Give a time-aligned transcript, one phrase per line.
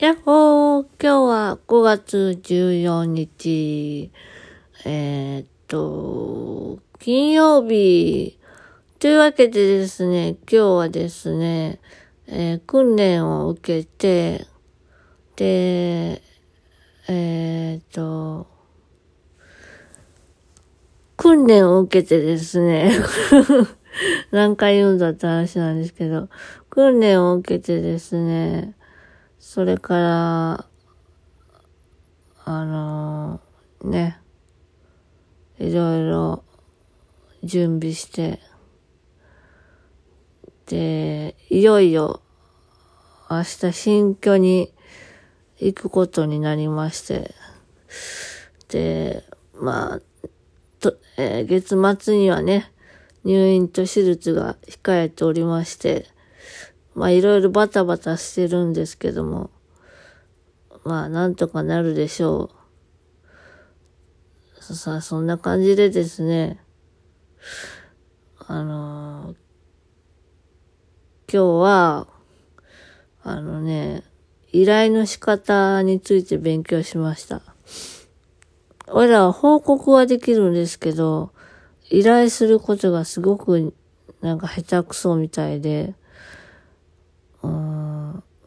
[0.00, 4.10] やっほー今日は5月14日、
[4.84, 8.36] えー、っと、金曜日。
[8.98, 11.78] というわけでですね、今日はですね、
[12.26, 14.48] えー、訓練を受けて、
[15.36, 16.20] で、
[17.06, 18.48] えー、っと、
[21.16, 22.98] 訓練を受けてですね、
[24.32, 26.28] 何回言うんだって話なんですけど、
[26.68, 28.74] 訓練を受けてですね、
[29.46, 30.66] それから、
[32.46, 34.18] あのー、ね、
[35.58, 36.44] いろいろ
[37.44, 38.40] 準備して、
[40.66, 42.22] で、いよいよ
[43.30, 44.72] 明日新居に
[45.58, 47.34] 行くことになりまして、
[48.70, 50.28] で、まあ、
[50.80, 52.72] と、えー、月末にはね、
[53.24, 56.06] 入院と手術が控えておりまして、
[56.94, 59.50] まあいろいろバタバタしてるんですけども、
[60.84, 62.50] まあなんとかなるでしょ
[64.60, 64.64] う。
[64.74, 66.58] さあ、そんな感じでですね、
[68.38, 69.36] あのー、
[71.30, 72.06] 今日は、
[73.22, 74.04] あのね、
[74.52, 77.42] 依頼の仕方について勉強しました。
[78.86, 81.32] 俺らは報告はできるんですけど、
[81.90, 83.74] 依頼することがすごく
[84.20, 85.94] なんか下手くそみたいで、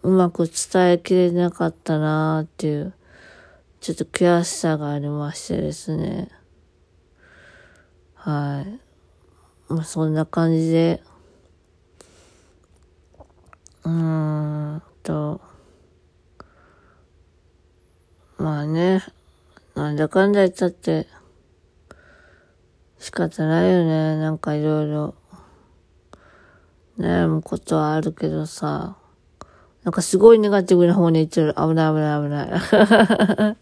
[0.07, 2.93] うまく伝えきれなかったなーっていう、
[3.81, 6.29] ちょっと悔しさがありましてですね。
[8.15, 8.79] はい。
[9.73, 11.03] まあ、そんな感じで、
[13.83, 15.41] うーんと、
[18.37, 19.03] まあね、
[19.75, 21.05] なんだかんだ言ったって、
[22.97, 24.15] 仕方ないよね。
[24.15, 25.15] なんかいろいろ。
[26.97, 28.95] 悩むことはあるけどさ、
[29.87, 31.53] なんかすごいネガティブな方に行ってる。
[31.53, 33.57] 危ない危ない危ない。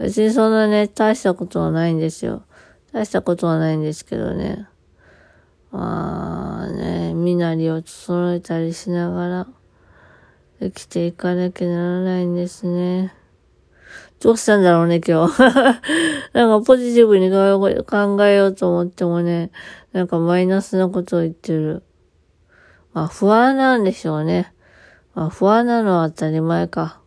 [0.02, 2.44] 別にそんなね、大したことはないんですよ。
[2.94, 4.66] 大したことはないんですけどね。
[5.70, 9.46] まあね、身なりを整えたりしながら
[10.60, 13.12] 生きていかなきゃならないんですね。
[14.20, 15.42] どうしたんだろうね、今日。
[16.32, 17.30] なんかポジティブに
[17.84, 19.50] 考えようと思ってもね、
[19.92, 21.82] なんかマイナスなことを言ってる。
[22.94, 24.54] まあ不安なんでしょうね。
[25.18, 27.00] まあ不安なのは当たり前か。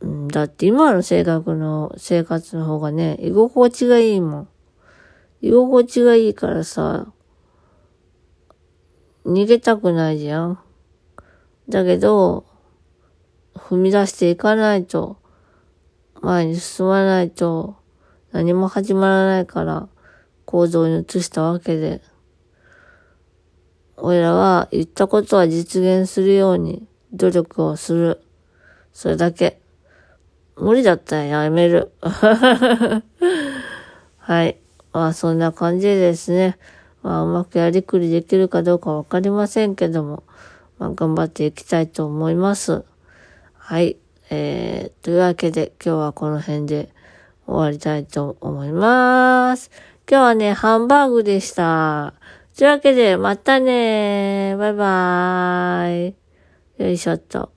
[0.00, 4.48] うん、だって今の性格の生活の方がね、居心地がいいもん。
[5.42, 7.12] 居心地がいいからさ、
[9.26, 10.58] 逃げたくないじゃん。
[11.68, 12.46] だけど、
[13.54, 15.18] 踏み出していかないと、
[16.22, 17.76] 前に進まないと
[18.32, 19.90] 何も始まらないから
[20.46, 22.00] 行動に移したわけで。
[24.06, 28.20] 俺らは言ったことは実現するように努力をする。
[28.92, 29.58] それだけ。
[30.56, 31.90] 無理だったらやめる。
[34.18, 34.58] はい。
[34.92, 36.56] まあそんな感じでですね。
[37.02, 40.22] まあうまくやりくりできるかどうかわかりませんけども、
[40.78, 42.84] まあ頑張っていきたいと思います。
[43.54, 43.96] はい。
[44.30, 46.90] えー、というわけで今日はこの辺で
[47.44, 49.72] 終わりたいと思います。
[50.08, 52.14] 今日はね、ハンバーグでした。
[52.56, 56.14] というわけで、またねバイバーイ。
[56.82, 57.55] よいしょっと。